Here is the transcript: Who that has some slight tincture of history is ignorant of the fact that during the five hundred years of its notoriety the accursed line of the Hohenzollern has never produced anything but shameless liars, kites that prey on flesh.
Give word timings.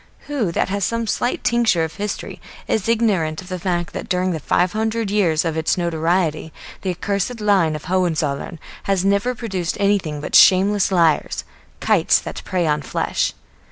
Who 0.21 0.51
that 0.53 0.69
has 0.69 0.83
some 0.83 1.05
slight 1.05 1.43
tincture 1.43 1.83
of 1.83 1.93
history 1.93 2.41
is 2.67 2.89
ignorant 2.89 3.39
of 3.39 3.49
the 3.49 3.59
fact 3.59 3.93
that 3.93 4.09
during 4.09 4.31
the 4.31 4.39
five 4.39 4.71
hundred 4.73 5.11
years 5.11 5.45
of 5.45 5.55
its 5.55 5.77
notoriety 5.77 6.51
the 6.81 6.89
accursed 6.89 7.39
line 7.39 7.75
of 7.75 7.83
the 7.83 7.89
Hohenzollern 7.89 8.57
has 8.85 9.05
never 9.05 9.35
produced 9.35 9.77
anything 9.79 10.19
but 10.19 10.33
shameless 10.33 10.91
liars, 10.91 11.43
kites 11.81 12.17
that 12.17 12.41
prey 12.43 12.65
on 12.65 12.81
flesh. 12.81 13.33